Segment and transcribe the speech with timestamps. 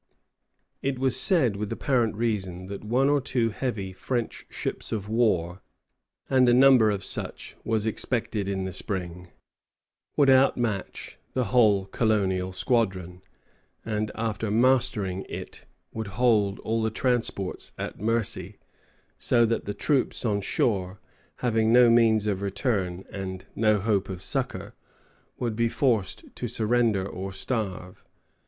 [0.81, 5.61] ]It was said, with apparent reason, that one or two heavy French ships of war
[6.27, 9.27] and a number of such was expected in the spring
[10.17, 13.21] would outmatch the whole colonial squadron,
[13.85, 18.57] and, after mastering it, would hold all the transports at mercy;
[19.19, 20.99] so that the troops on shore,
[21.45, 24.73] having no means of return and no hope of succor,
[25.37, 28.03] would be forced to surrender or starve.